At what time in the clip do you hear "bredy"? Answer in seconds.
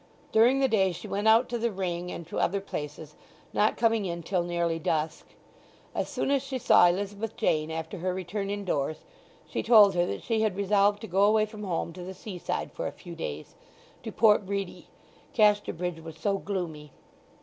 14.43-14.87